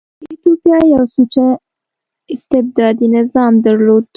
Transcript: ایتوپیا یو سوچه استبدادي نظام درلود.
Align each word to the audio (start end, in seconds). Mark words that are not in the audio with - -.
ایتوپیا 0.23 0.77
یو 0.93 1.03
سوچه 1.13 1.45
استبدادي 2.33 3.07
نظام 3.15 3.53
درلود. 3.65 4.05